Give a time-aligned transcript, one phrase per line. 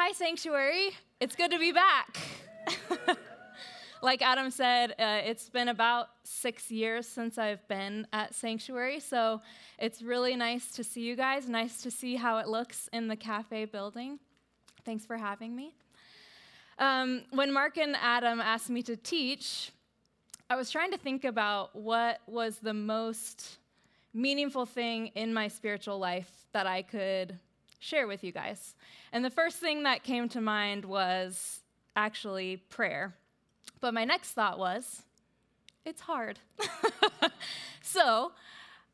[0.00, 0.90] Hi, Sanctuary.
[1.18, 2.18] It's good to be back.
[4.00, 9.42] like Adam said, uh, it's been about six years since I've been at Sanctuary, so
[9.76, 11.48] it's really nice to see you guys.
[11.48, 14.20] Nice to see how it looks in the cafe building.
[14.84, 15.74] Thanks for having me.
[16.78, 19.72] Um, when Mark and Adam asked me to teach,
[20.48, 23.58] I was trying to think about what was the most
[24.14, 27.36] meaningful thing in my spiritual life that I could
[27.78, 28.74] share with you guys.
[29.12, 31.60] And the first thing that came to mind was
[31.96, 33.14] actually prayer.
[33.80, 35.02] But my next thought was,
[35.84, 36.38] it's hard.
[37.82, 38.32] so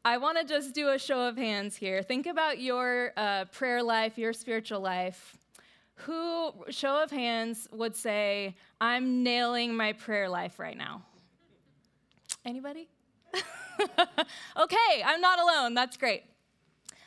[0.05, 2.03] I want to just do a show of hands here.
[2.03, 5.39] Think about your uh, prayer life, your spiritual life.
[5.99, 11.03] Who, show of hands, would say, I'm nailing my prayer life right now?
[12.45, 12.89] Anybody?
[14.57, 15.75] okay, I'm not alone.
[15.75, 16.25] That's great.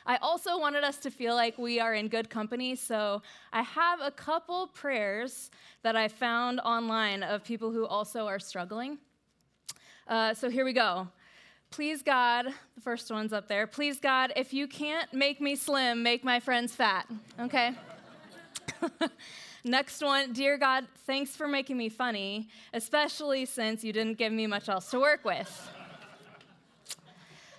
[0.08, 3.22] I also wanted us to feel like we are in good company, so
[3.52, 5.52] I have a couple prayers
[5.84, 9.00] that I found online of people who also are struggling.
[10.08, 11.10] Uh, so here we go.
[11.72, 13.68] Please, God, the first one's up there.
[13.68, 17.06] Please, God, if you can't make me slim, make my friends fat.
[17.38, 17.74] Okay?
[19.66, 24.48] Next one, dear God, thanks for making me funny, especially since you didn't give me
[24.48, 25.70] much else to work with.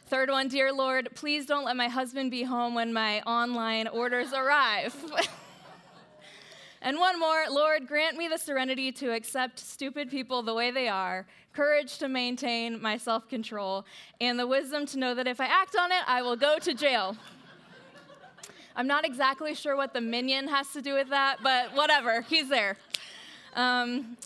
[0.08, 4.32] Third one, dear Lord, please don't let my husband be home when my online orders
[4.32, 4.96] arrive.
[6.80, 10.88] and one more, Lord, grant me the serenity to accept stupid people the way they
[10.88, 13.84] are, courage to maintain my self control,
[14.18, 16.72] and the wisdom to know that if I act on it, I will go to
[16.72, 17.14] jail.
[18.76, 22.48] I'm not exactly sure what the minion has to do with that, but whatever, he's
[22.48, 22.78] there.
[23.54, 24.16] Um,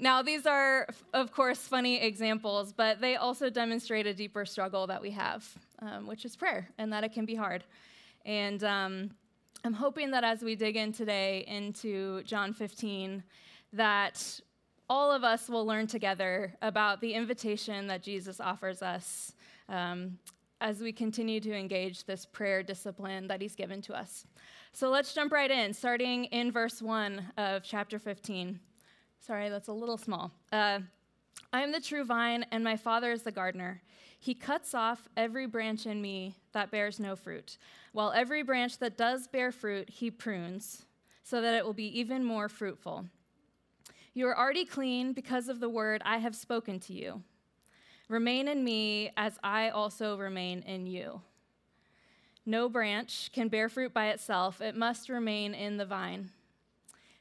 [0.00, 5.00] now, these are, of course, funny examples, but they also demonstrate a deeper struggle that
[5.00, 5.46] we have,
[5.80, 7.64] um, which is prayer, and that it can be hard.
[8.24, 9.10] And um,
[9.64, 13.22] I'm hoping that as we dig in today into John 15,
[13.74, 14.40] that
[14.88, 19.34] all of us will learn together about the invitation that Jesus offers us
[19.68, 20.18] um,
[20.60, 24.26] as we continue to engage this prayer discipline that he's given to us.
[24.72, 28.58] So let's jump right in, starting in verse 1 of chapter 15.
[29.24, 30.32] Sorry, that's a little small.
[30.50, 30.80] Uh,
[31.52, 33.80] I am the true vine, and my Father is the gardener.
[34.18, 37.56] He cuts off every branch in me that bears no fruit,
[37.92, 40.86] while every branch that does bear fruit, he prunes,
[41.22, 43.04] so that it will be even more fruitful.
[44.12, 47.22] You are already clean because of the word I have spoken to you.
[48.08, 51.22] Remain in me as I also remain in you.
[52.44, 56.30] No branch can bear fruit by itself, it must remain in the vine.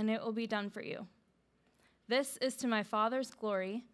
[0.00, 1.06] and it will be done for you.
[2.08, 3.84] This is to my Father's glory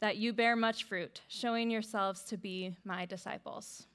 [0.00, 3.86] that you bear much fruit, showing yourselves to be my disciples.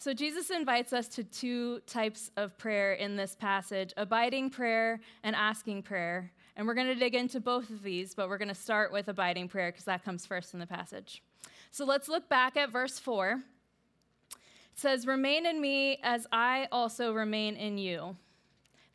[0.00, 5.34] So, Jesus invites us to two types of prayer in this passage abiding prayer and
[5.34, 6.30] asking prayer.
[6.54, 9.08] And we're going to dig into both of these, but we're going to start with
[9.08, 11.22] abiding prayer because that comes first in the passage.
[11.72, 13.40] So, let's look back at verse 4.
[14.30, 14.38] It
[14.76, 18.16] says, Remain in me as I also remain in you.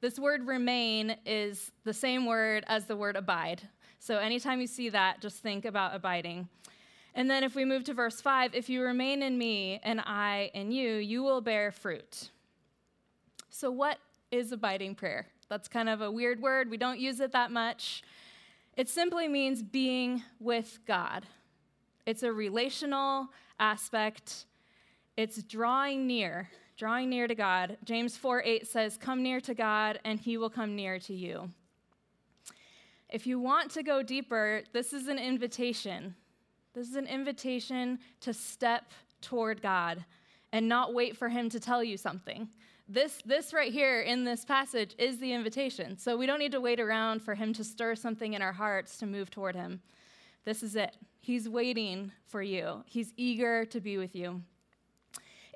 [0.04, 3.62] This word remain is the same word as the word abide.
[4.00, 6.50] So anytime you see that, just think about abiding.
[7.16, 10.52] And then if we move to verse 5, if you remain in me and I
[10.54, 12.32] in you, you will bear fruit.
[13.50, 13.98] So, what
[14.30, 15.28] is abiding prayer?
[15.48, 16.70] That's kind of a weird word.
[16.70, 18.04] We don't use it that much.
[18.76, 21.26] It simply means being with God.
[22.06, 24.48] It's a relational aspect,
[25.16, 26.50] it's drawing near
[26.84, 27.78] drawing near to God.
[27.86, 31.50] James 4 8 says, Come near to God, and he will come near to you.
[33.08, 36.14] If you want to go deeper, this is an invitation.
[36.74, 38.92] This is an invitation to step
[39.22, 40.04] toward God
[40.52, 42.50] and not wait for him to tell you something.
[42.90, 45.98] This, this right here in this passage is the invitation.
[45.98, 48.98] So we don't need to wait around for him to stir something in our hearts
[48.98, 49.80] to move toward him.
[50.44, 50.98] This is it.
[51.22, 54.42] He's waiting for you, he's eager to be with you.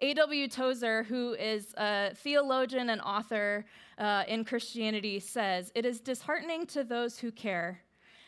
[0.01, 0.47] A.W.
[0.47, 3.65] Tozer, who is a theologian and author
[3.97, 7.81] uh, in Christianity, says, It is disheartening to those who care,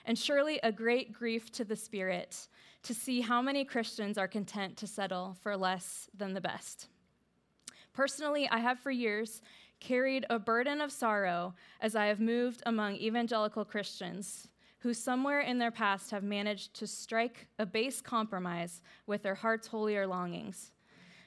[0.05, 2.47] and surely a great grief to the spirit,
[2.81, 6.87] to see how many Christians are content to settle for less than the best.
[7.93, 9.43] Personally, I have for years
[9.79, 14.47] carried a burden of sorrow as I have moved among evangelical Christians
[14.79, 19.67] who somewhere in their past have managed to strike a base compromise with their heart's
[19.67, 20.71] holier longings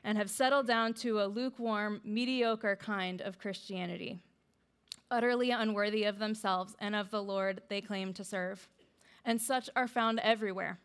[0.04, 4.18] and have settled down to a lukewarm, mediocre kind of Christianity,
[5.10, 8.68] utterly unworthy of themselves and of the Lord they claim to serve.
[9.24, 10.78] And such are found everywhere.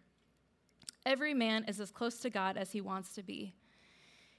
[1.05, 3.53] Every man is as close to God as he wants to be.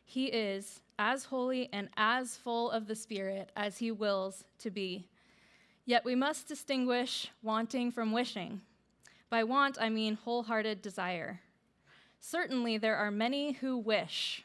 [0.05, 5.09] He is as holy and as full of the Spirit as he wills to be.
[5.85, 8.61] Yet we must distinguish wanting from wishing.
[9.31, 11.41] By want, I mean wholehearted desire.
[12.21, 14.45] Certainly, there are many who wish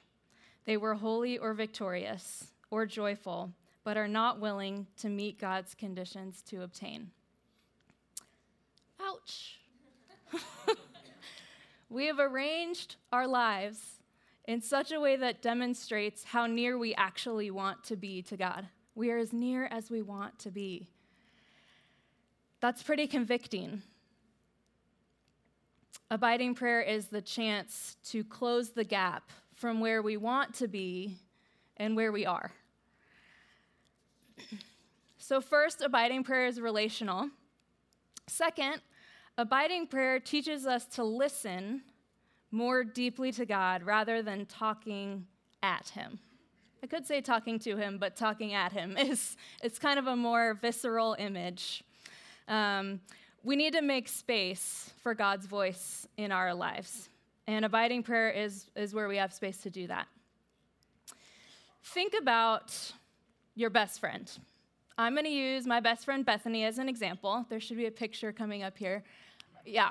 [0.65, 3.51] they were holy or victorious or joyful,
[3.83, 7.11] but are not willing to meet God's conditions to obtain.
[9.01, 9.59] Ouch.
[11.89, 13.99] we have arranged our lives
[14.45, 18.67] in such a way that demonstrates how near we actually want to be to God.
[18.95, 20.87] We are as near as we want to be.
[22.61, 23.81] That's pretty convicting.
[26.09, 29.31] Abiding prayer is the chance to close the gap
[29.63, 31.15] from where we want to be
[31.77, 32.51] and where we are.
[35.17, 37.29] So, first, abiding prayer is relational.
[38.27, 38.81] Second,
[39.37, 41.81] abiding prayer teaches us to listen
[42.51, 45.27] more deeply to God rather than talking
[45.63, 46.19] at Him.
[46.83, 50.15] I could say talking to Him, but talking at Him is it's kind of a
[50.17, 51.85] more visceral image.
[52.49, 52.99] Um,
[53.45, 57.07] we need to make space for God's voice in our lives.
[57.47, 60.07] And abiding prayer is, is where we have space to do that.
[61.83, 62.93] Think about
[63.55, 64.31] your best friend.
[64.97, 67.45] I'm going to use my best friend Bethany as an example.
[67.49, 69.03] There should be a picture coming up here.
[69.65, 69.89] Yeah,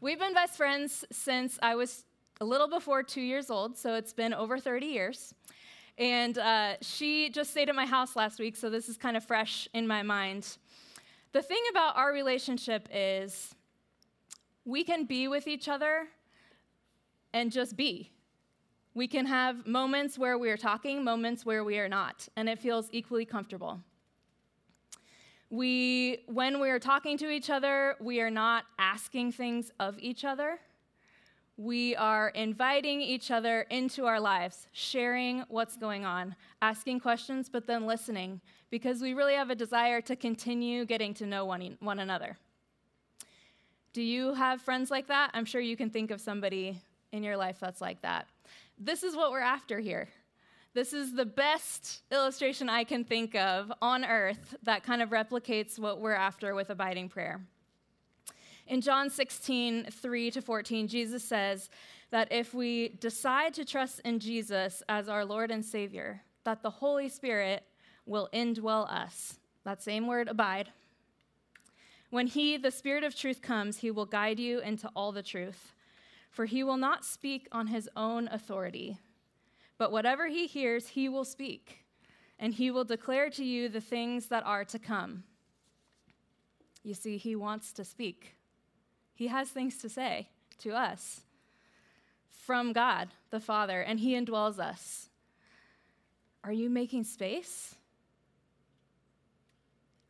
[0.00, 2.04] we've been best friends since I was
[2.40, 5.34] a little before two years old, so it's been over 30 years.
[5.98, 9.24] And uh, she just stayed at my house last week, so this is kind of
[9.24, 10.56] fresh in my mind.
[11.32, 13.54] The thing about our relationship is
[14.64, 16.08] we can be with each other
[17.34, 18.10] and just be.
[18.94, 22.60] We can have moments where we are talking, moments where we are not, and it
[22.60, 23.80] feels equally comfortable.
[25.50, 30.24] We, when we are talking to each other, we are not asking things of each
[30.24, 30.60] other.
[31.56, 37.66] We are inviting each other into our lives, sharing what's going on, asking questions, but
[37.66, 38.40] then listening,
[38.70, 42.38] because we really have a desire to continue getting to know one, one another.
[43.92, 45.30] Do you have friends like that?
[45.34, 46.80] I'm sure you can think of somebody
[47.14, 48.26] in your life that's like that.
[48.78, 50.08] This is what we're after here.
[50.74, 55.78] This is the best illustration I can think of on earth that kind of replicates
[55.78, 57.40] what we're after with abiding prayer.
[58.66, 61.70] In John 16, 3 to 14, Jesus says
[62.10, 66.70] that if we decide to trust in Jesus as our Lord and Savior, that the
[66.70, 67.62] Holy Spirit
[68.06, 69.38] will indwell us.
[69.64, 70.70] That same word, abide.
[72.10, 75.72] When He, the Spirit of truth, comes, He will guide you into all the truth.
[76.34, 78.98] For He will not speak on His own authority,
[79.78, 81.84] but whatever He hears, He will speak,
[82.40, 85.22] and He will declare to you the things that are to come.
[86.82, 88.34] You see, He wants to speak.
[89.14, 90.28] He has things to say
[90.58, 91.20] to us
[92.28, 95.10] from God the Father, and He indwells us.
[96.42, 97.76] Are you making space?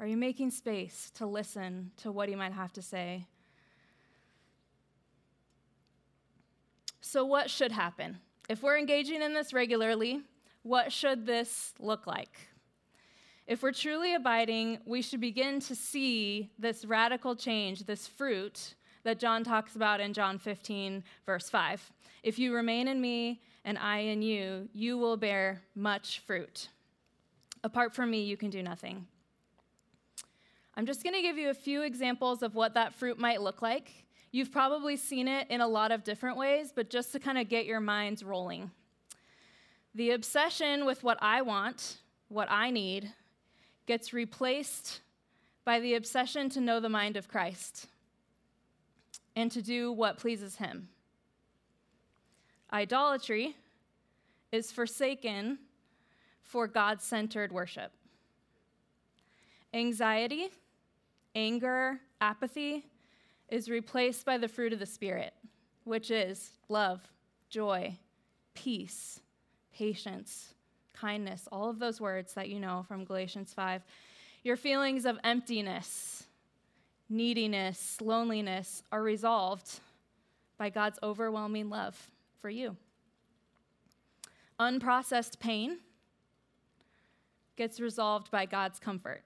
[0.00, 3.26] Are you making space to listen to what He might have to say?
[7.14, 8.18] So, what should happen?
[8.48, 10.22] If we're engaging in this regularly,
[10.64, 12.36] what should this look like?
[13.46, 19.20] If we're truly abiding, we should begin to see this radical change, this fruit that
[19.20, 21.92] John talks about in John 15, verse 5.
[22.24, 26.68] If you remain in me and I in you, you will bear much fruit.
[27.62, 29.06] Apart from me, you can do nothing.
[30.76, 33.62] I'm just going to give you a few examples of what that fruit might look
[33.62, 34.03] like.
[34.34, 37.48] You've probably seen it in a lot of different ways, but just to kind of
[37.48, 38.72] get your minds rolling.
[39.94, 43.12] The obsession with what I want, what I need,
[43.86, 45.02] gets replaced
[45.64, 47.86] by the obsession to know the mind of Christ
[49.36, 50.88] and to do what pleases him.
[52.72, 53.54] Idolatry
[54.50, 55.60] is forsaken
[56.42, 57.92] for God centered worship.
[59.72, 60.48] Anxiety,
[61.36, 62.84] anger, apathy
[63.48, 65.32] is replaced by the fruit of the Spirit,
[65.84, 67.00] which is love,
[67.48, 67.96] joy,
[68.54, 69.20] peace,
[69.72, 70.54] patience,
[70.92, 73.82] kindness, all of those words that you know from Galatians 5.
[74.42, 76.24] Your feelings of emptiness,
[77.08, 79.80] neediness, loneliness are resolved
[80.56, 82.10] by God's overwhelming love
[82.40, 82.76] for you.
[84.60, 85.78] Unprocessed pain
[87.56, 89.22] gets resolved by God's comfort.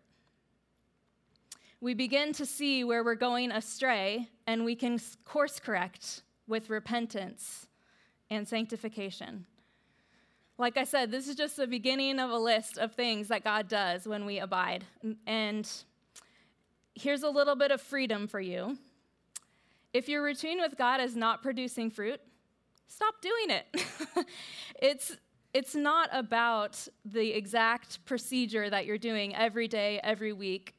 [1.80, 7.68] We begin to see where we're going astray, and we can course correct with repentance
[8.30, 9.46] and sanctification.
[10.58, 13.68] Like I said, this is just the beginning of a list of things that God
[13.68, 14.84] does when we abide.
[15.24, 15.70] And
[16.96, 18.76] here's a little bit of freedom for you.
[19.92, 22.20] If your routine with God is not producing fruit,
[22.88, 24.26] stop doing it.
[24.82, 25.16] it's
[25.54, 30.74] it's not about the exact procedure that you're doing every day, every week.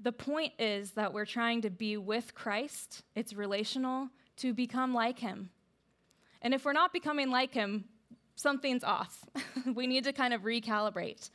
[0.00, 3.02] The point is that we're trying to be with Christ.
[3.14, 5.50] It's relational to become like him.
[6.40, 7.84] And if we're not becoming like him,
[8.36, 9.24] something's off.
[9.74, 11.30] we need to kind of recalibrate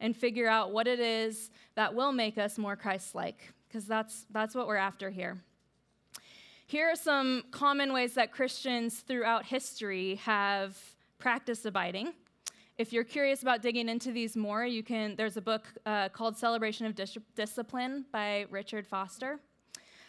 [0.00, 4.26] and figure out what it is that will make us more Christ like, because that's,
[4.30, 5.38] that's what we're after here.
[6.66, 10.76] Here are some common ways that Christians throughout history have
[11.18, 12.12] practiced abiding.
[12.78, 15.16] If you're curious about digging into these more, you can.
[15.16, 19.40] There's a book uh, called Celebration of Dis- Discipline by Richard Foster.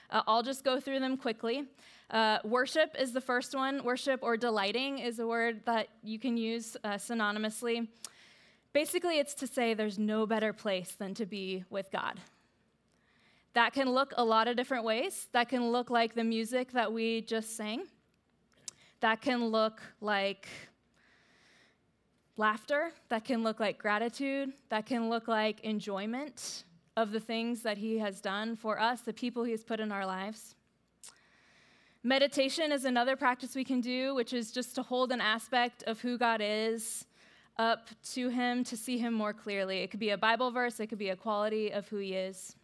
[0.09, 1.63] Uh, I'll just go through them quickly.
[2.11, 3.85] Uh, worship is the first one.
[3.85, 7.87] Worship or delighting is a word that you can use uh, synonymously.
[8.73, 12.19] Basically, it's to say there's no better place than to be with God.
[13.53, 15.29] That can look a lot of different ways.
[15.31, 17.83] That can look like the music that we just sang.
[18.99, 20.49] That can look like
[22.37, 22.91] laughter.
[23.09, 24.53] That can look like gratitude.
[24.69, 26.63] That can look like enjoyment
[26.95, 29.91] of the things that He has done for us, the people He has put in
[29.91, 30.55] our lives.
[32.03, 35.99] Meditation is another practice we can do, which is just to hold an aspect of
[35.99, 37.05] who God is
[37.57, 39.79] up to Him to see Him more clearly.
[39.79, 42.55] It could be a Bible verse, it could be a quality of who He is.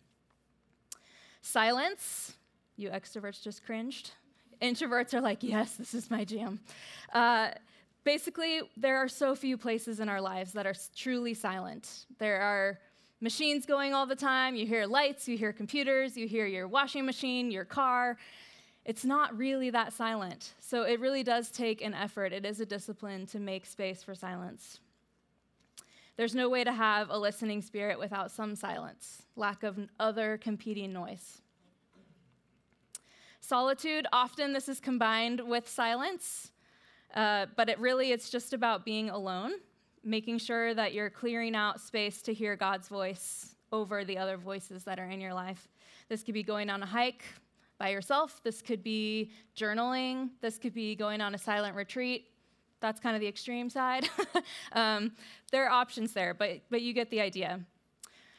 [1.41, 2.37] Silence,
[2.77, 4.11] you extroverts just cringed.
[4.61, 6.61] Introverts are like, yes, this is my jam.
[7.11, 7.49] Uh,
[8.03, 12.05] basically, there are so few places in our lives that are truly silent.
[12.19, 12.79] There are
[13.21, 14.55] machines going all the time.
[14.55, 18.17] You hear lights, you hear computers, you hear your washing machine, your car.
[18.85, 20.53] It's not really that silent.
[20.59, 22.33] So it really does take an effort.
[22.33, 24.79] It is a discipline to make space for silence.
[26.15, 30.93] There's no way to have a listening spirit without some silence, lack of other competing
[30.93, 31.41] noise.
[33.39, 36.52] Solitude, often this is combined with silence,
[37.13, 39.53] uh, but it really it's just about being alone
[40.03, 44.83] making sure that you're clearing out space to hear God's voice over the other voices
[44.83, 45.69] that are in your life.
[46.09, 47.23] This could be going on a hike
[47.79, 52.27] by yourself, this could be journaling, this could be going on a silent retreat.
[52.81, 54.09] That's kind of the extreme side.
[54.73, 55.13] um,
[55.51, 57.61] there are options there, but, but you get the idea.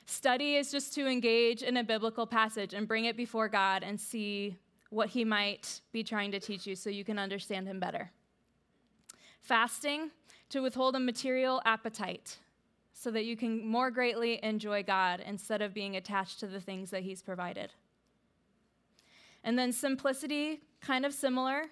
[0.07, 3.99] Study is just to engage in a biblical passage and bring it before God and
[3.99, 4.57] see
[4.91, 8.11] what He might be trying to teach you so you can understand Him better.
[9.45, 10.11] Fasting
[10.49, 12.39] to withhold a material appetite
[12.95, 16.91] so that you can more greatly enjoy God instead of being attached to the things
[16.91, 17.71] that He's provided.
[19.43, 21.65] And then simplicity, kind of similar,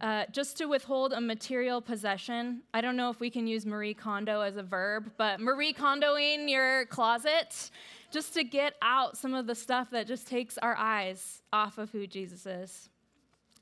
[0.00, 2.62] uh, just to withhold a material possession.
[2.74, 6.50] I don't know if we can use Marie Kondo as a verb, but Marie Kondoing
[6.50, 7.70] your closet,
[8.10, 11.92] just to get out some of the stuff that just takes our eyes off of
[11.92, 12.88] who Jesus is.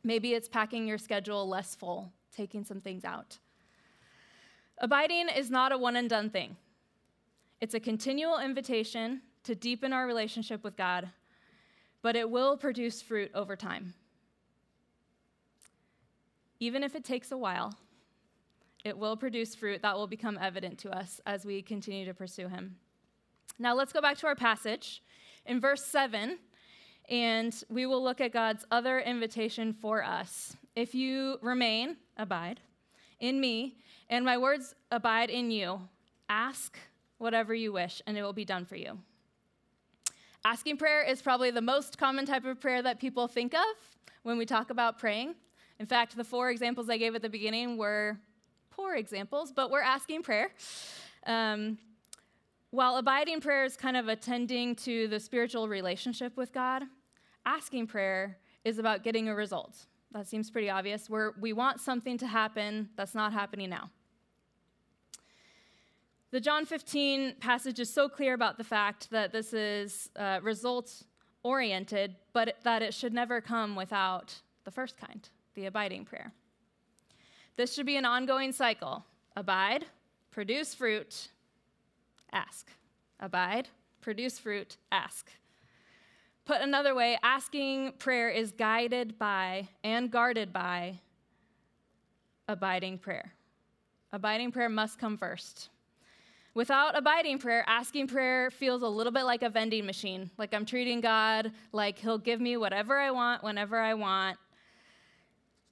[0.02, 3.36] Maybe it's packing your schedule less full, taking some things out.
[4.82, 6.56] Abiding is not a one and done thing,
[7.60, 11.10] it's a continual invitation to deepen our relationship with God,
[12.02, 13.92] but it will produce fruit over time.
[16.58, 17.74] Even if it takes a while,
[18.84, 22.48] it will produce fruit that will become evident to us as we continue to pursue
[22.48, 22.76] Him.
[23.58, 25.02] Now, let's go back to our passage
[25.44, 26.38] in verse 7,
[27.10, 30.56] and we will look at God's other invitation for us.
[30.74, 32.60] If you remain, abide,
[33.20, 33.76] in me,
[34.08, 35.80] and my words abide in you.
[36.28, 36.78] Ask
[37.18, 38.98] whatever you wish, and it will be done for you.
[40.44, 43.76] Asking prayer is probably the most common type of prayer that people think of
[44.22, 45.34] when we talk about praying.
[45.78, 48.18] In fact, the four examples I gave at the beginning were
[48.70, 50.50] poor examples, but we're asking prayer.
[51.26, 51.78] Um,
[52.70, 56.84] while abiding prayer is kind of attending to the spiritual relationship with God,
[57.44, 59.86] asking prayer is about getting a result.
[60.12, 61.08] That seems pretty obvious.
[61.08, 63.90] Where we want something to happen that's not happening now.
[66.32, 71.04] The John 15 passage is so clear about the fact that this is uh, results
[71.42, 76.32] oriented, but that it should never come without the first kind, the abiding prayer.
[77.56, 79.04] This should be an ongoing cycle
[79.36, 79.86] abide,
[80.30, 81.28] produce fruit,
[82.32, 82.68] ask.
[83.18, 83.68] Abide,
[84.00, 85.30] produce fruit, ask.
[86.50, 90.98] Put another way, asking prayer is guided by and guarded by
[92.48, 93.34] abiding prayer.
[94.10, 95.68] Abiding prayer must come first.
[96.54, 100.28] Without abiding prayer, asking prayer feels a little bit like a vending machine.
[100.38, 104.36] Like I'm treating God like He'll give me whatever I want whenever I want.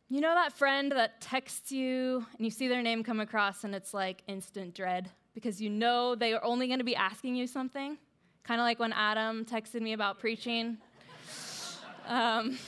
[0.08, 3.75] You know that friend that texts you and you see their name come across and
[3.75, 7.49] it's like instant dread because you know they are only going to be asking you
[7.49, 7.99] something?
[8.49, 10.78] Kind of like when Adam texted me about preaching.
[12.07, 12.59] Um,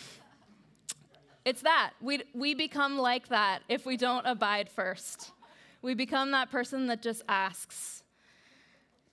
[1.46, 1.92] it's that.
[2.02, 5.30] We, we become like that if we don't abide first.
[5.80, 8.02] We become that person that just asks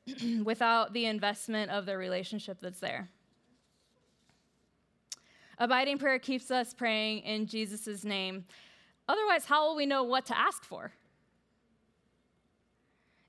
[0.44, 3.08] without the investment of the relationship that's there.
[5.60, 8.44] Abiding prayer keeps us praying in Jesus' name.
[9.08, 10.92] Otherwise, how will we know what to ask for?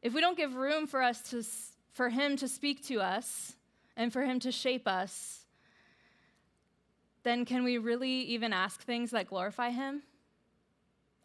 [0.02, 1.44] If we don't give room for us to,
[1.98, 3.56] for him to speak to us
[3.96, 5.40] and for him to shape us,
[7.24, 10.04] then can we really even ask things that glorify him?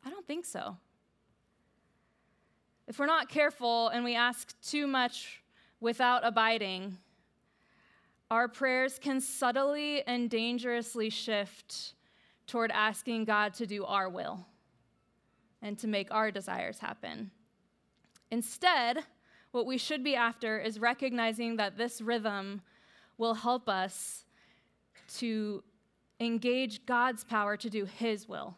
[0.03, 0.77] I don't think so.
[2.87, 5.43] If we're not careful and we ask too much
[5.79, 6.97] without abiding,
[8.31, 11.93] our prayers can subtly and dangerously shift
[12.47, 14.47] toward asking God to do our will
[15.61, 17.29] and to make our desires happen.
[18.31, 19.03] Instead,
[19.53, 22.61] what we should be after is recognizing that this rhythm
[23.19, 24.25] will help us
[25.17, 25.63] to
[26.19, 28.55] engage God's power to do His will.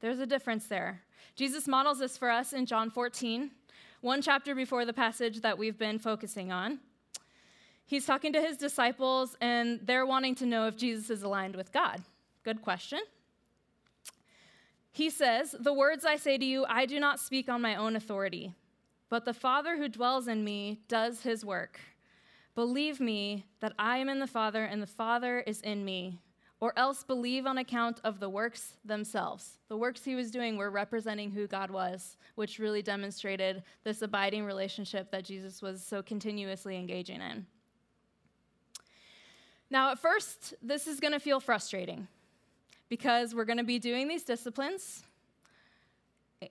[0.00, 1.02] There's a difference there.
[1.34, 3.50] Jesus models this for us in John 14,
[4.00, 6.78] one chapter before the passage that we've been focusing on.
[7.84, 11.72] He's talking to his disciples, and they're wanting to know if Jesus is aligned with
[11.72, 12.00] God.
[12.44, 13.00] Good question.
[14.92, 17.96] He says, The words I say to you, I do not speak on my own
[17.96, 18.54] authority,
[19.10, 21.80] but the Father who dwells in me does his work.
[22.54, 26.20] Believe me that I am in the Father and the Father is in me,
[26.60, 29.58] or else believe on account of the works themselves.
[29.68, 34.44] The works he was doing were representing who God was, which really demonstrated this abiding
[34.44, 37.46] relationship that Jesus was so continuously engaging in.
[39.70, 42.08] Now, at first, this is going to feel frustrating
[42.88, 45.04] because we're going to be doing these disciplines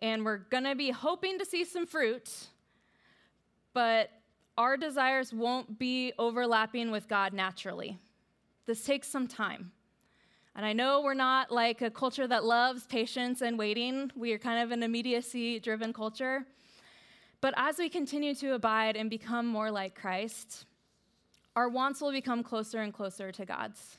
[0.02, 2.30] and we're going to be hoping to see some fruit,
[3.74, 4.12] but
[4.58, 7.98] our desires won't be overlapping with God naturally.
[8.66, 9.72] This takes some time.
[10.56, 14.12] And I know we're not like a culture that loves patience and waiting.
[14.16, 16.46] We are kind of an immediacy driven culture.
[17.42, 20.66] But as we continue to abide and become more like Christ,
[21.56, 23.99] our wants will become closer and closer to God's.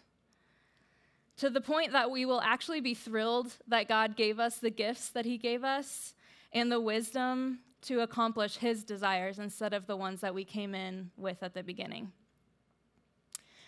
[1.40, 5.10] To the point that we will actually be thrilled that God gave us the gifts
[5.10, 6.14] that He gave us
[6.52, 11.10] and the wisdom to accomplish his desires instead of the ones that we came in
[11.16, 12.12] with at the beginning.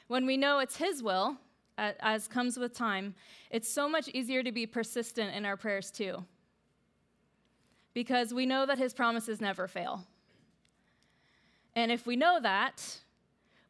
[0.09, 1.39] When we know it's his will,
[1.79, 3.15] as comes with time,
[3.51, 6.25] it's so much easier to be persistent in our prayers too.
[7.95, 10.07] Because we know that his promises never fail.
[11.75, 12.99] And if we know that,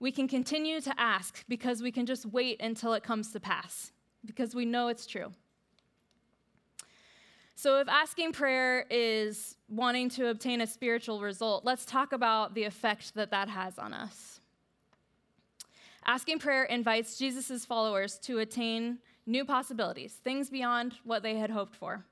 [0.03, 3.93] we can continue to ask because we can just wait until it comes to pass,
[4.25, 5.31] because we know it's true.
[7.55, 12.65] So, if asking prayer is wanting to obtain a spiritual result, let's talk about the
[12.65, 14.41] effect that that has on us.
[16.05, 21.77] Asking prayer invites Jesus' followers to attain new possibilities, things beyond what they had hoped
[21.77, 22.05] for.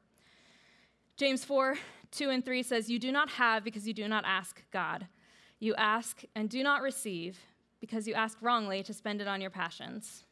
[1.17, 1.77] James 4
[2.13, 5.09] 2 and 3 says, You do not have because you do not ask God.
[5.59, 7.39] You ask and do not receive
[7.81, 10.25] because you ask wrongly to spend it on your passions.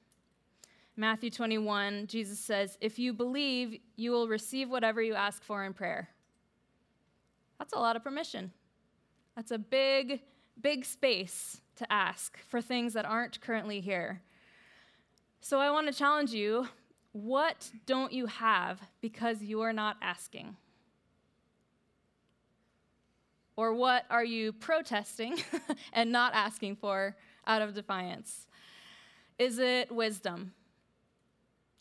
[0.97, 5.73] Matthew 21, Jesus says, If you believe, you will receive whatever you ask for in
[5.73, 6.09] prayer.
[7.59, 8.53] That's a lot of permission.
[9.37, 10.21] That's a big,
[10.61, 14.23] big space to ask for things that aren't currently here.
[15.41, 16.69] So I want to challenge you
[17.13, 20.57] what don't you have because you are not asking?
[23.57, 25.39] Or what are you protesting
[25.93, 27.17] and not asking for
[27.49, 28.47] out of defiance?
[29.39, 30.53] Is it wisdom?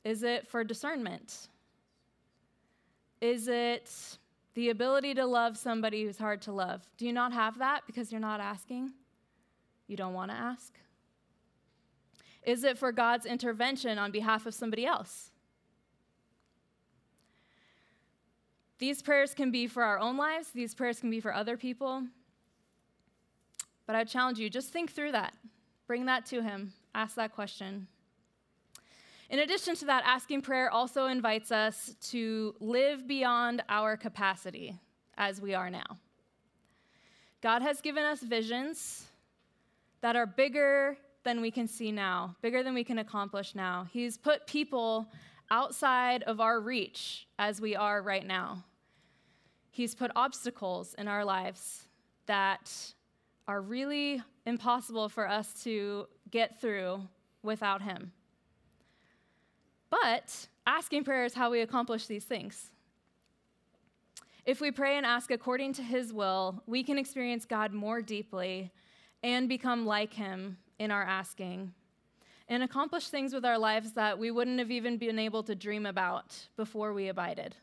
[0.03, 1.49] Is it for discernment?
[3.19, 3.91] Is it
[4.53, 6.87] the ability to love somebody who's hard to love?
[6.97, 8.93] Do you not have that because you're not asking?
[9.87, 10.73] You don't want to ask?
[12.43, 15.31] Is it for God's intervention on behalf of somebody else?
[18.79, 22.03] These prayers can be for our own lives, these prayers can be for other people.
[23.85, 25.33] But I challenge you just think through that.
[25.87, 26.73] Bring that to Him.
[26.93, 27.87] Ask that question.
[29.29, 34.79] In addition to that, asking prayer also invites us to live beyond our capacity
[35.17, 35.97] as we are now.
[37.41, 39.05] God has given us visions
[40.01, 43.87] that are bigger than we can see now, bigger than we can accomplish now.
[43.91, 45.11] He's put people
[45.51, 48.63] outside of our reach as we are right now.
[49.71, 51.87] He's put obstacles in our lives
[52.25, 52.93] that
[53.47, 57.01] are really impossible for us to get through
[57.43, 58.11] without Him.
[59.89, 62.71] But asking prayer is how we accomplish these things.
[64.45, 68.71] If we pray and ask according to His will, we can experience God more deeply
[69.23, 71.73] and become like Him in our asking
[72.49, 75.85] and accomplish things with our lives that we wouldn't have even been able to dream
[75.85, 77.55] about before we abided.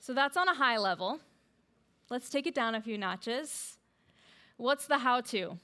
[0.00, 1.20] So that's on a high level.
[2.12, 3.78] Let's take it down a few notches.
[4.58, 5.56] What's the how to?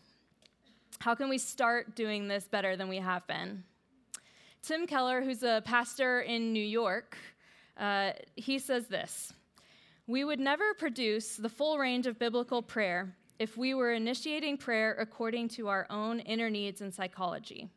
[0.98, 3.64] How can we start doing this better than we have been?
[4.62, 7.18] Tim Keller, who's a pastor in New York,
[7.76, 9.34] uh, he says this
[10.06, 14.96] We would never produce the full range of biblical prayer if we were initiating prayer
[14.98, 17.68] according to our own inner needs and psychology.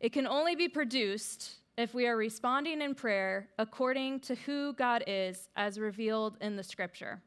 [0.00, 5.04] It can only be produced if we are responding in prayer according to who God
[5.06, 7.22] is as revealed in the scripture.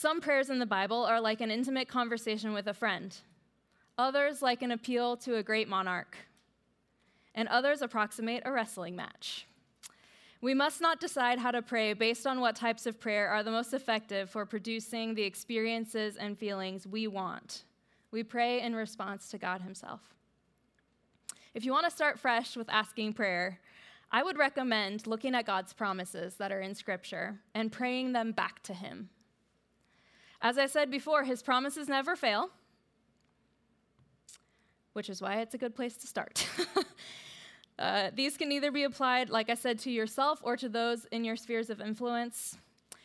[0.00, 3.16] Some prayers in the Bible are like an intimate conversation with a friend,
[3.98, 6.16] others, like an appeal to a great monarch,
[7.34, 9.48] and others approximate a wrestling match.
[10.40, 13.50] We must not decide how to pray based on what types of prayer are the
[13.50, 17.64] most effective for producing the experiences and feelings we want.
[18.12, 20.14] We pray in response to God Himself.
[21.54, 23.58] If you want to start fresh with asking prayer,
[24.12, 28.62] I would recommend looking at God's promises that are in Scripture and praying them back
[28.62, 29.08] to Him.
[30.40, 32.50] As I said before, His promises never fail,
[34.92, 36.46] which is why it's a good place to start.
[37.78, 41.24] uh, these can either be applied, like I said, to yourself or to those in
[41.24, 42.56] your spheres of influence.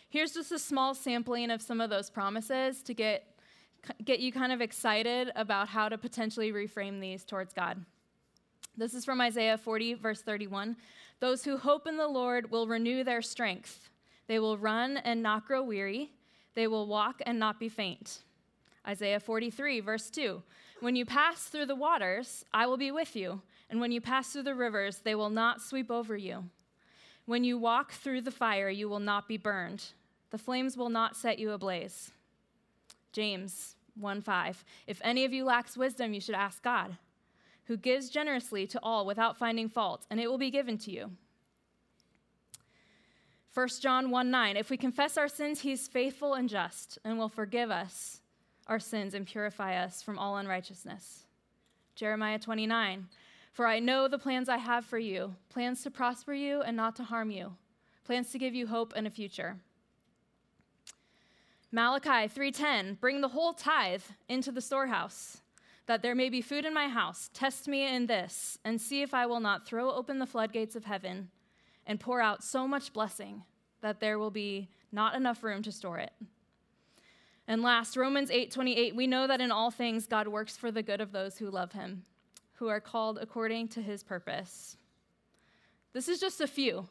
[0.09, 3.25] Here's just a small sampling of some of those promises to get,
[4.05, 7.83] get you kind of excited about how to potentially reframe these towards God.
[8.77, 10.77] This is from Isaiah 40, verse 31.
[11.19, 13.89] Those who hope in the Lord will renew their strength.
[14.27, 16.11] They will run and not grow weary.
[16.55, 18.19] They will walk and not be faint.
[18.87, 20.41] Isaiah 43, verse 2.
[20.81, 23.41] When you pass through the waters, I will be with you.
[23.69, 26.45] And when you pass through the rivers, they will not sweep over you.
[27.25, 29.85] When you walk through the fire, you will not be burned.
[30.31, 32.11] The flames will not set you ablaze.
[33.13, 34.65] James 1 5.
[34.87, 36.97] If any of you lacks wisdom, you should ask God
[37.65, 41.11] who gives generously to all without finding fault, and it will be given to you.
[43.53, 47.29] 1 John 1 9, if we confess our sins, he's faithful and just and will
[47.29, 48.21] forgive us
[48.65, 51.25] our sins and purify us from all unrighteousness.
[51.95, 53.07] Jeremiah 29,
[53.51, 56.95] for I know the plans I have for you plans to prosper you and not
[56.95, 57.55] to harm you,
[58.05, 59.57] plans to give you hope and a future.
[61.71, 65.41] Malachi 3:10 Bring the whole tithe into the storehouse
[65.85, 67.29] that there may be food in my house.
[67.33, 70.85] Test me in this, and see if I will not throw open the floodgates of
[70.85, 71.29] heaven
[71.85, 73.43] and pour out so much blessing
[73.81, 76.13] that there will be not enough room to store it.
[77.47, 81.01] And last, Romans 8:28, we know that in all things God works for the good
[81.01, 82.03] of those who love him,
[82.53, 84.77] who are called according to his purpose.
[85.91, 86.87] This is just a few.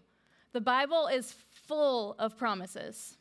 [0.52, 3.16] The Bible is full of promises.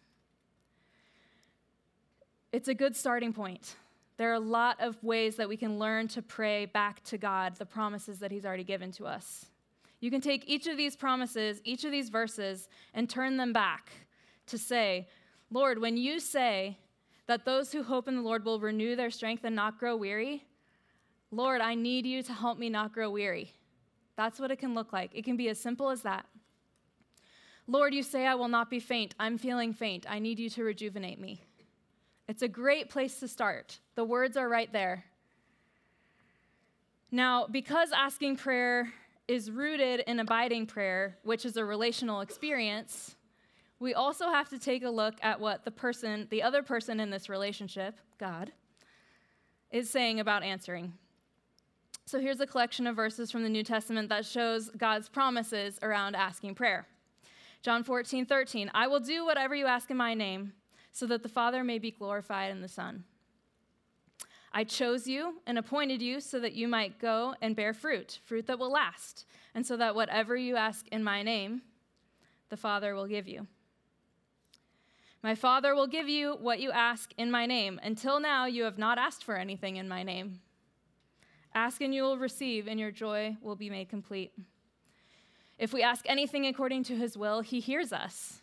[2.51, 3.77] It's a good starting point.
[4.17, 7.55] There are a lot of ways that we can learn to pray back to God
[7.55, 9.45] the promises that He's already given to us.
[10.01, 13.91] You can take each of these promises, each of these verses, and turn them back
[14.47, 15.07] to say,
[15.51, 16.77] Lord, when you say
[17.27, 20.43] that those who hope in the Lord will renew their strength and not grow weary,
[21.29, 23.53] Lord, I need you to help me not grow weary.
[24.17, 25.11] That's what it can look like.
[25.13, 26.25] It can be as simple as that.
[27.67, 29.15] Lord, you say I will not be faint.
[29.19, 30.05] I'm feeling faint.
[30.09, 31.41] I need you to rejuvenate me.
[32.27, 33.79] It's a great place to start.
[33.95, 35.05] The words are right there.
[37.11, 38.91] Now, because asking prayer
[39.27, 43.15] is rooted in abiding prayer, which is a relational experience,
[43.81, 47.09] we also have to take a look at what the person, the other person in
[47.09, 48.51] this relationship, God,
[49.71, 50.93] is saying about answering.
[52.05, 56.15] So here's a collection of verses from the New Testament that shows God's promises around
[56.15, 56.85] asking prayer.
[57.63, 60.53] John 14, 13, I will do whatever you ask in my name
[60.91, 63.03] so that the Father may be glorified in the Son.
[64.53, 68.47] I chose you and appointed you so that you might go and bear fruit, fruit
[68.47, 71.61] that will last, and so that whatever you ask in my name,
[72.49, 73.47] the Father will give you.
[75.23, 77.79] My Father will give you what you ask in my name.
[77.83, 80.39] Until now, you have not asked for anything in my name.
[81.53, 84.31] Ask and you will receive, and your joy will be made complete.
[85.57, 88.41] If we ask anything according to his will, he hears us.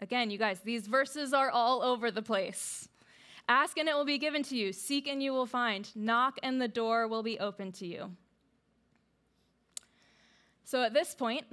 [0.00, 2.88] Again, you guys, these verses are all over the place.
[3.52, 4.72] Ask and it will be given to you.
[4.72, 5.94] Seek and you will find.
[5.94, 8.12] Knock and the door will be open to you.
[10.64, 11.44] So at this point,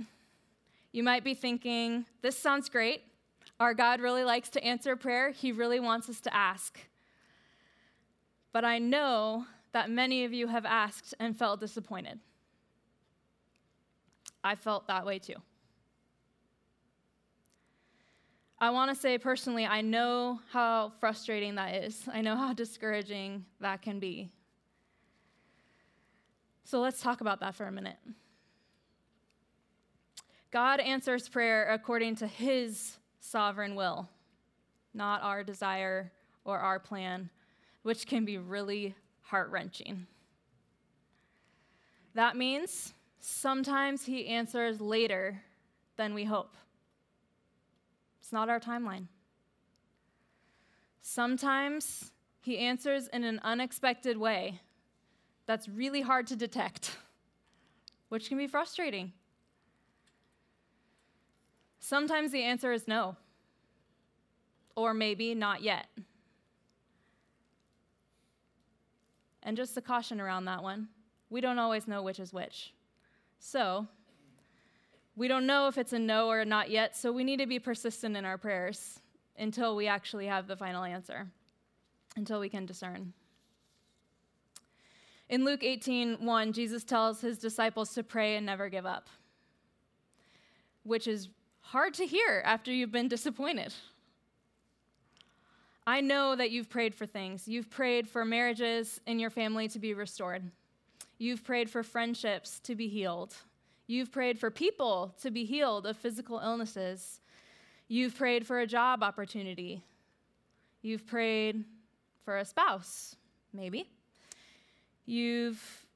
[0.92, 3.04] You might be thinking, this sounds great.
[3.60, 6.80] Our God really likes to answer prayer, He really wants us to ask.
[8.54, 12.20] But I know that many of you have asked and felt disappointed.
[14.44, 15.36] I felt that way too.
[18.62, 22.04] I want to say personally, I know how frustrating that is.
[22.12, 24.30] I know how discouraging that can be.
[26.66, 27.98] So let's talk about that for a minute.
[30.52, 34.10] God answers prayer according to his sovereign will,
[34.94, 36.12] not our desire
[36.44, 37.30] or our plan,
[37.84, 40.06] which can be really heart wrenching.
[42.14, 45.42] That means sometimes he answers later
[45.96, 46.56] than we hope.
[48.30, 49.08] It's not our timeline.
[51.02, 52.12] Sometimes
[52.42, 54.62] he answers in an unexpected way
[55.48, 56.96] that's really hard to detect,
[58.10, 59.14] which can be frustrating.
[61.80, 63.16] Sometimes the answer is no,
[64.76, 65.88] or maybe not yet.
[69.42, 70.90] And just a caution around that one
[71.32, 72.76] we don't always know which is which.
[73.40, 73.88] So,
[75.20, 77.46] we don't know if it's a no or a not yet, so we need to
[77.46, 79.02] be persistent in our prayers
[79.38, 81.28] until we actually have the final answer,
[82.16, 83.12] until we can discern.
[85.28, 89.10] In Luke 18 1, Jesus tells his disciples to pray and never give up,
[90.84, 91.28] which is
[91.60, 93.74] hard to hear after you've been disappointed.
[95.86, 97.46] I know that you've prayed for things.
[97.46, 100.50] You've prayed for marriages in your family to be restored.
[101.18, 103.36] You've prayed for friendships to be healed.
[103.90, 107.22] You've prayed for people to be healed of physical illnesses.
[107.88, 109.82] You've prayed for a job opportunity.
[110.84, 111.64] You've prayed
[112.24, 113.16] for a spouse,
[113.52, 113.90] maybe.
[115.08, 115.88] You've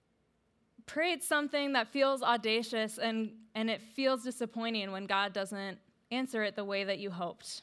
[0.87, 5.77] prayed something that feels audacious and, and it feels disappointing when God doesn't
[6.09, 7.61] answer it the way that you hoped.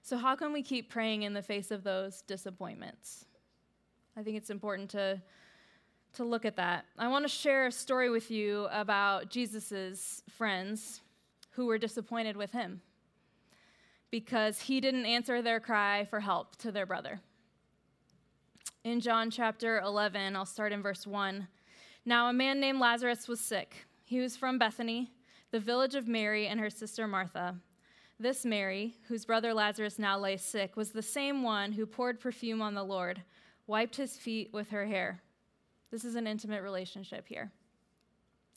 [0.00, 3.26] So, how can we keep praying in the face of those disappointments?
[4.16, 5.20] I think it's important to,
[6.14, 6.86] to look at that.
[6.98, 11.00] I want to share a story with you about Jesus' friends
[11.52, 12.80] who were disappointed with him
[14.10, 17.20] because he didn't answer their cry for help to their brother.
[18.82, 21.46] In John chapter 11, I'll start in verse 1.
[22.04, 23.86] Now, a man named Lazarus was sick.
[24.04, 25.12] He was from Bethany,
[25.50, 27.56] the village of Mary and her sister Martha.
[28.18, 32.60] This Mary, whose brother Lazarus now lay sick, was the same one who poured perfume
[32.60, 33.22] on the Lord,
[33.66, 35.22] wiped his feet with her hair.
[35.90, 37.50] This is an intimate relationship here.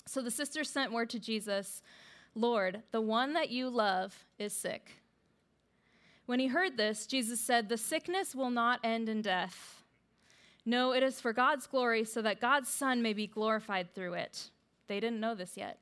[0.06, 1.82] So the sisters sent word to Jesus
[2.36, 5.04] Lord, the one that you love is sick.
[6.26, 9.84] When he heard this, Jesus said, The sickness will not end in death.
[10.66, 14.50] No, it is for God's glory, so that God's Son may be glorified through it.
[14.88, 15.80] They didn't know this yet.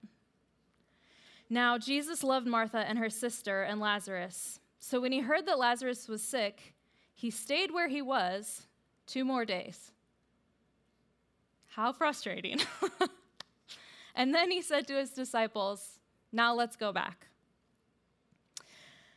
[1.49, 4.59] Now, Jesus loved Martha and her sister and Lazarus.
[4.79, 6.73] So when he heard that Lazarus was sick,
[7.13, 8.67] he stayed where he was
[9.05, 9.91] two more days.
[11.71, 12.59] How frustrating.
[14.15, 15.99] and then he said to his disciples,
[16.31, 17.27] Now let's go back.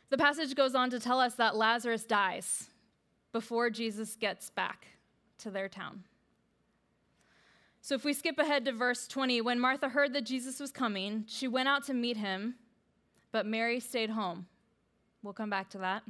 [0.09, 2.69] The passage goes on to tell us that Lazarus dies
[3.33, 4.87] before Jesus gets back
[5.39, 6.05] to their town.
[7.81, 11.25] So if we skip ahead to verse 20, when Martha heard that Jesus was coming,
[11.27, 12.55] she went out to meet him,
[13.33, 14.45] but Mary stayed home.
[15.21, 16.03] We'll come back to that.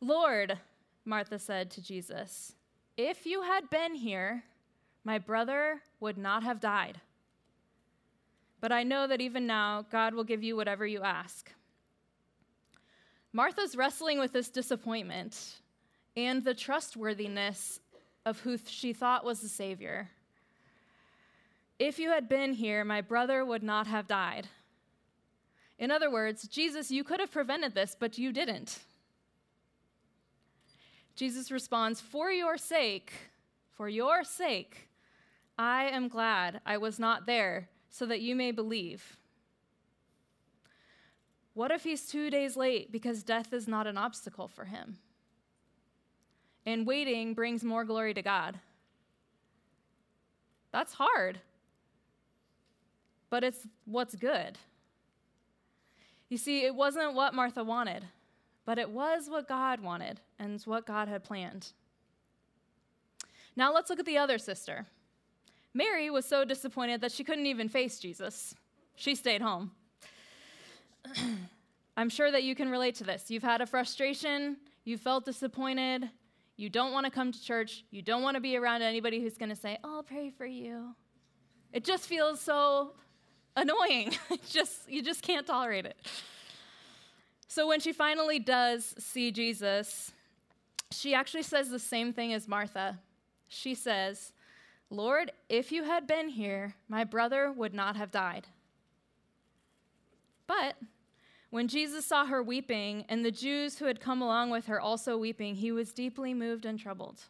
[0.00, 0.58] Lord,
[1.04, 2.54] Martha said to Jesus,
[2.96, 4.44] if you had been here,
[5.04, 7.00] my brother would not have died.
[8.60, 11.52] But I know that even now, God will give you whatever you ask.
[13.32, 15.60] Martha's wrestling with this disappointment
[16.16, 17.80] and the trustworthiness
[18.26, 20.08] of who she thought was the Savior.
[21.78, 24.48] If you had been here, my brother would not have died.
[25.78, 28.80] In other words, Jesus, you could have prevented this, but you didn't.
[31.14, 33.12] Jesus responds, For your sake,
[33.76, 34.87] for your sake,
[35.58, 39.16] I am glad I was not there so that you may believe.
[41.54, 44.98] What if he's two days late because death is not an obstacle for him?
[46.68, 48.58] and waiting brings more glory to God.
[50.70, 51.40] That's hard,
[53.30, 54.58] but it's what's good.
[56.28, 58.04] You see, it wasn't what Martha wanted,
[58.66, 61.72] but it was what God wanted and what God had planned.
[63.56, 64.86] Now let's look at the other sister.
[65.74, 68.54] Mary was so disappointed that she couldn't even face Jesus.
[68.94, 69.72] She stayed home.
[71.96, 73.30] I'm sure that you can relate to this.
[73.30, 76.10] You've had a frustration, you felt disappointed,
[76.58, 77.84] you don't want to come to church.
[77.92, 80.96] You don't want to be around anybody who's going to say, I'll pray for you.
[81.72, 82.94] It just feels so
[83.56, 84.12] annoying.
[84.48, 85.96] just you just can't tolerate it.
[87.46, 90.10] So when she finally does see Jesus,
[90.90, 92.98] she actually says the same thing as Martha.
[93.46, 94.32] She says,
[94.90, 98.46] Lord, if you had been here, my brother would not have died.
[100.46, 100.76] But
[101.50, 105.16] when Jesus saw her weeping, and the Jews who had come along with her also
[105.16, 107.22] weeping, he was deeply moved and troubled.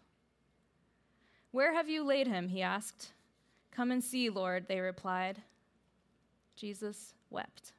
[1.50, 2.48] Where have you laid him?
[2.48, 3.12] he asked.
[3.70, 5.42] Come and see, Lord, they replied.
[6.56, 7.72] Jesus wept.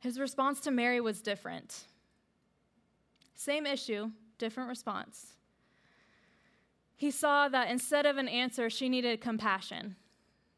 [0.00, 1.84] His response to Mary was different.
[3.36, 5.34] Same issue, different response.
[7.02, 9.96] He saw that instead of an answer, she needed compassion.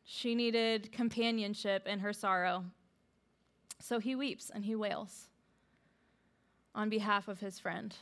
[0.04, 2.66] She needed companionship in her sorrow.
[3.80, 5.28] So he weeps and he wails
[6.74, 7.96] on behalf of his friend.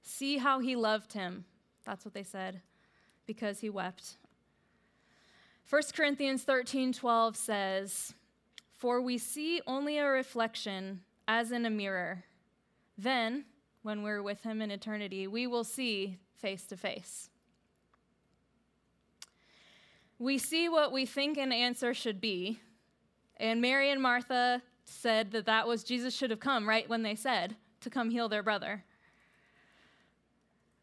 [0.00, 1.44] See how he loved him.
[1.84, 2.60] That's what they said,
[3.26, 4.18] because he wept.
[5.68, 8.14] 1 Corinthians 13 12 says,
[8.76, 12.22] For we see only a reflection as in a mirror.
[12.96, 13.46] Then,
[13.82, 17.30] when we're with him in eternity, we will see face to face.
[20.18, 22.60] We see what we think an answer should be,
[23.36, 27.14] and Mary and Martha said that that was Jesus should have come right when they
[27.14, 28.84] said to come heal their brother.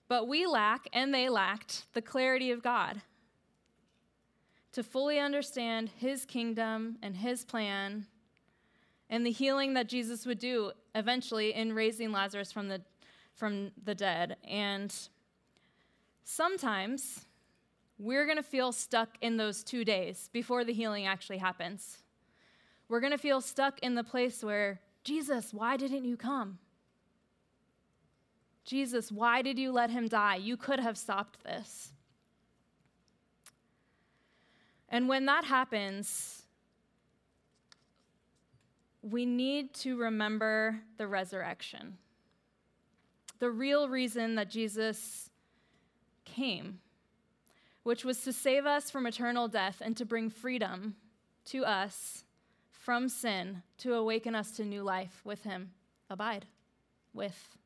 [0.08, 3.02] But we lack, and they lacked, the clarity of God
[4.76, 8.06] to fully understand his kingdom and his plan
[9.10, 12.82] and the healing that Jesus would do eventually in raising Lazarus from the,
[13.36, 14.36] from the dead.
[14.44, 14.94] And
[16.26, 17.26] sometimes
[17.98, 22.00] we're going to feel stuck in those two days before the healing actually happens.
[22.90, 26.60] We're going to feel stuck in the place where, Jesus, why didn't you come?
[28.66, 30.36] Jesus, why did you let him die?
[30.36, 31.94] You could have stopped this.
[34.90, 36.44] And when that happens,
[39.02, 41.98] we need to remember the resurrection.
[43.40, 45.30] The real reason that Jesus
[46.26, 46.80] came,
[47.84, 50.96] which was to save us from eternal death and to bring freedom
[51.46, 52.24] to us
[52.72, 55.72] from sin, to awaken us to new life with Him.
[56.10, 56.46] Abide
[57.14, 57.58] with.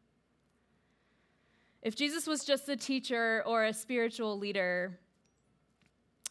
[1.82, 5.00] If Jesus was just a teacher or a spiritual leader,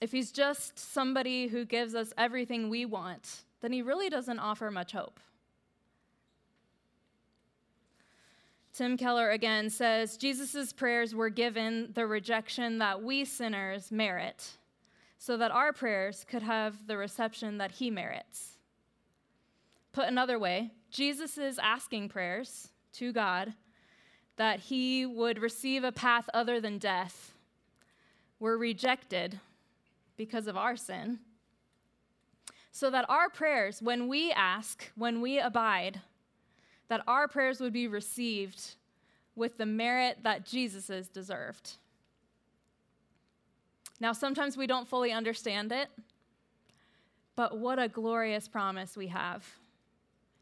[0.01, 4.71] if he's just somebody who gives us everything we want, then he really doesn't offer
[4.71, 5.19] much hope.
[8.79, 14.53] Tim Keller again says Jesus' prayers were given the rejection that we sinners merit,
[15.19, 18.59] so that our prayers could have the reception that he merits.
[19.91, 23.55] Put another way, Jesus' asking prayers to God
[24.37, 27.35] that he would receive a path other than death
[28.39, 29.41] were rejected
[30.17, 31.19] because of our sin
[32.71, 36.01] so that our prayers, when we ask, when we abide,
[36.89, 38.75] that our prayers would be received
[39.37, 41.73] with the merit that Jesus' deserved.
[44.01, 45.89] Now, sometimes we don't fully understand it,
[47.37, 49.45] but what a glorious promise we have.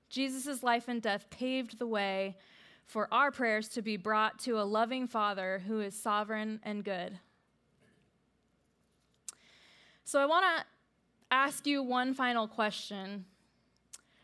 [0.09, 2.37] Jesus' life and death paved the way
[2.85, 7.19] for our prayers to be brought to a loving Father who is sovereign and good.
[10.05, 10.65] So I want to
[11.33, 13.25] ask you one final question.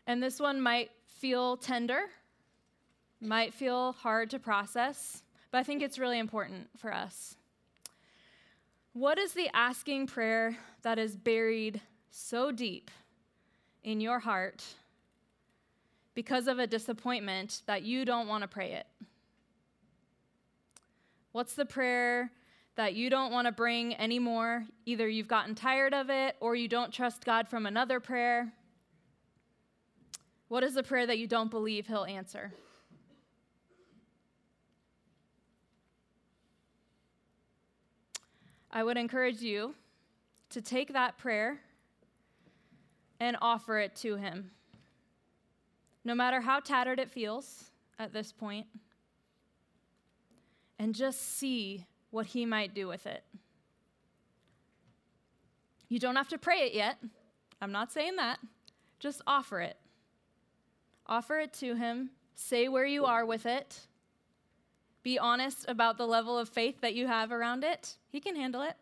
[0.07, 0.91] And this one might
[1.23, 2.01] feel tender,
[3.21, 7.37] might feel hard to process, but I think it's really important for us.
[8.91, 12.91] What is the asking prayer that is buried so deep
[13.85, 14.65] in your heart
[16.13, 18.87] because of a disappointment that you don't want to pray it?
[21.31, 22.31] What's the prayer
[22.75, 24.65] that you don't want to bring anymore.
[24.85, 28.51] Either you've gotten tired of it or you don't trust God from another prayer.
[30.53, 32.53] What is the prayer that you don't believe He'll answer?
[38.69, 39.73] I would encourage you
[40.51, 41.59] to take that prayer
[43.19, 44.51] and offer it to Him.
[46.05, 48.67] No matter how tattered it feels at this point,
[50.77, 53.23] and just see what he might do with it.
[55.89, 56.99] You don't have to pray it yet.
[57.59, 58.37] I'm not saying that.
[58.99, 59.77] Just offer it.
[61.05, 62.11] Offer it to him.
[62.35, 63.87] Say where you are with it.
[65.03, 67.97] Be honest about the level of faith that you have around it.
[68.09, 68.75] He can handle it.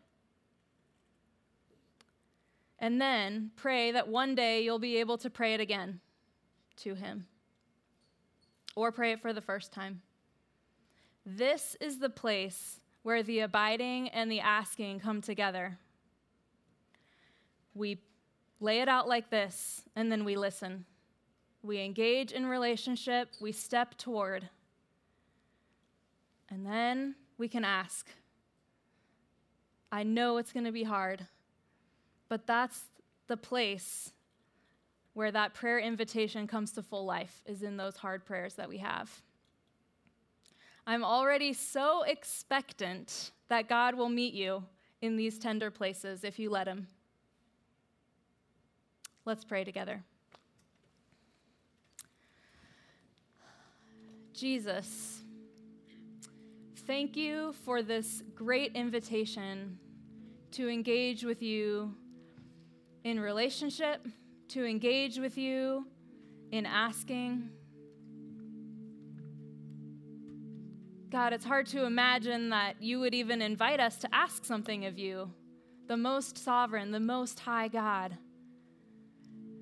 [2.78, 6.00] And then pray that one day you'll be able to pray it again
[6.78, 7.28] to him.
[8.76, 10.02] Or pray it for the first time.
[11.26, 15.78] This is the place where the abiding and the asking come together.
[17.74, 18.00] we
[18.60, 20.86] lay it out like this, and then we listen.
[21.64, 24.50] We engage in relationship, we step toward,
[26.50, 28.08] and then we can ask.
[29.92, 31.28] I know it's going to be hard,
[32.30, 32.84] but that's
[33.28, 34.12] the place
[35.14, 38.78] where that prayer invitation comes to full life, is in those hard prayers that we
[38.78, 39.22] have.
[40.88, 44.64] I'm already so expectant that God will meet you
[45.02, 46.88] in these tender places if you let Him.
[49.26, 50.04] Let's pray together.
[54.42, 55.22] Jesus,
[56.88, 59.78] thank you for this great invitation
[60.50, 61.94] to engage with you
[63.04, 64.08] in relationship,
[64.48, 65.86] to engage with you
[66.52, 67.52] in asking.
[71.12, 74.98] God, it's hard to imagine that you would even invite us to ask something of
[74.98, 75.32] you,
[75.88, 78.18] the most sovereign, the most high God.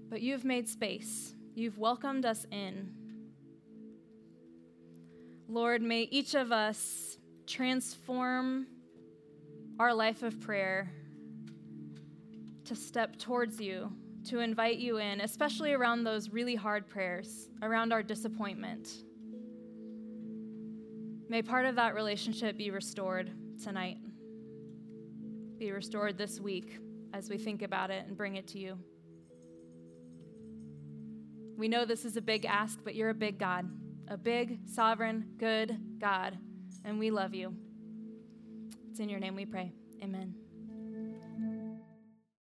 [0.09, 2.93] But you've made space, you've welcomed us in.
[5.51, 8.67] Lord, may each of us transform
[9.79, 10.91] our life of prayer
[12.65, 13.91] to step towards you,
[14.25, 18.89] to invite you in, especially around those really hard prayers, around our disappointment.
[21.29, 23.31] May part of that relationship be restored
[23.63, 23.97] tonight,
[25.57, 26.77] be restored this week
[27.11, 28.77] as we think about it and bring it to you.
[31.57, 33.67] We know this is a big ask, but you're a big God,
[34.09, 36.37] a big, sovereign, good God,
[36.83, 37.55] and we love you.
[38.89, 39.71] It's in your name we pray.
[40.01, 40.48] Amen.